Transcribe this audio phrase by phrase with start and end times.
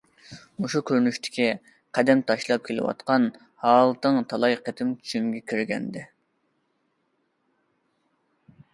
[0.63, 1.45] مۇشۇ كۆرۈنۈشتىكى
[1.97, 3.29] قەدەم تاشلاپ كېلىۋاتقان
[3.67, 6.09] ھالىتىڭ تالاي قېتىم چۈشۈمگە كىرگەنىدى.